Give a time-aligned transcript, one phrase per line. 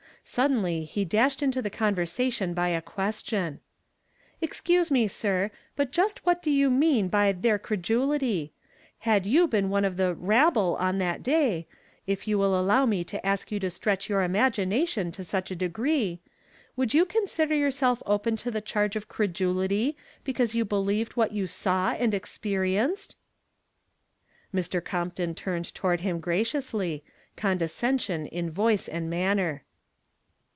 [0.23, 3.53] Sud denly he dashed into the convei sation by a question:
[4.41, 8.51] —•"Excuse me, sir, but just what do you mean by 'their eredulity'?
[8.99, 11.67] Had you been one of the * rabble' on that day,
[12.05, 15.55] if you will allow me to ask you to streteh your imagination to sueh a
[15.55, 16.21] degree,
[16.77, 21.33] would you eonsider youi self open to the eharge of credulity because you believed what
[21.33, 23.17] you saw and experienced?"
[24.55, 24.85] Mr.
[24.85, 27.03] Compton turned toward him graciously,
[27.35, 29.63] con descension in voice and manner.